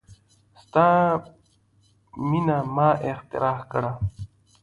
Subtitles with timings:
[0.61, 0.87] ستا
[2.27, 3.91] میینه ما اختراع کړه